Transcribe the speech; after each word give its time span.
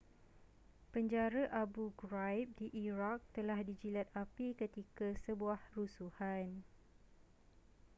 penjara 0.93 1.43
abu 1.61 1.83
ghraib 2.01 2.47
di 2.59 2.67
iraq 2.85 3.19
telah 3.37 3.59
dijilat 3.67 4.07
api 4.21 4.47
ketika 4.61 5.07
sebuah 5.29 5.61
rusuhan 5.77 6.47